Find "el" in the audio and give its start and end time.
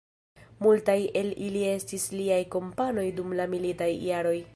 1.21-1.29